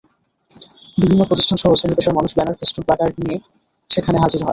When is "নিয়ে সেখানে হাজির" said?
3.21-4.39